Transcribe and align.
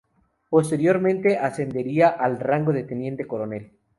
Posteriormente 0.49 1.37
ascendería 1.37 2.09
al 2.09 2.39
rango 2.39 2.73
de 2.73 2.81
teniente 2.85 3.27
coronel. 3.27 3.71